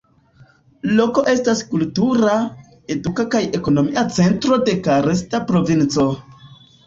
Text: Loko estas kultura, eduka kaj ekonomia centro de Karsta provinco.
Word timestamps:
Loko 0.99 1.23
estas 1.33 1.59
kultura, 1.73 2.37
eduka 2.95 3.25
kaj 3.35 3.41
ekonomia 3.59 4.05
centro 4.17 4.59
de 4.69 4.75
Karsta 4.89 5.43
provinco. 5.53 6.09